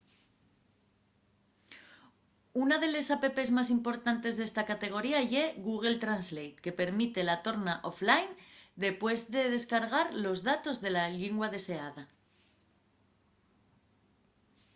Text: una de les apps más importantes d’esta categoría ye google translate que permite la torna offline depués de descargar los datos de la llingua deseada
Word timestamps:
una 2.61 2.77
de 2.83 2.87
les 2.93 3.09
apps 3.15 3.49
más 3.57 3.69
importantes 3.75 4.33
d’esta 4.39 4.63
categoría 4.71 5.19
ye 5.31 5.43
google 5.67 5.95
translate 6.05 6.61
que 6.63 6.77
permite 6.81 7.27
la 7.29 7.37
torna 7.45 7.73
offline 7.89 8.31
depués 8.85 9.21
de 9.35 9.43
descargar 9.55 10.07
los 10.25 10.37
datos 10.51 10.77
de 10.85 10.89
la 10.95 11.05
llingua 11.19 11.51
deseada 11.55 12.03